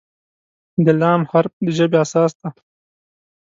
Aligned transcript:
د 0.85 0.87
"ل" 0.99 1.01
حرف 1.31 1.53
د 1.65 1.67
ژبې 1.77 1.97
اساس 2.05 2.31
دی. 2.41 2.49